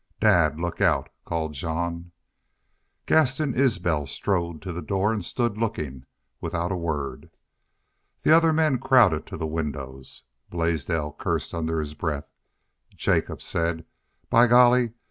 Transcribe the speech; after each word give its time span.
"Dad, 0.19 0.59
look 0.59 0.81
out!" 0.81 1.09
called 1.25 1.53
Jean. 1.53 2.11
Gaston 3.05 3.53
Isbel 3.53 4.07
strode 4.07 4.59
to 4.63 4.73
the 4.73 4.81
door 4.81 5.13
and 5.13 5.23
stood 5.23 5.59
looking, 5.59 6.07
without 6.41 6.71
a 6.71 6.75
word. 6.75 7.29
The 8.23 8.35
other 8.35 8.51
men 8.51 8.79
crowded 8.79 9.27
to 9.27 9.37
the 9.37 9.45
windows. 9.45 10.23
Blaisdell 10.49 11.17
cursed 11.19 11.53
under 11.53 11.79
his 11.79 11.93
breath. 11.93 12.31
Jacobs 12.97 13.45
said: 13.45 13.85
"By 14.31 14.47
Golly! 14.47 14.93